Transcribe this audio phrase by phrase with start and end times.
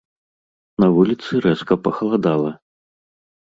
[0.83, 2.51] На вуліцы рэзка пахаладала.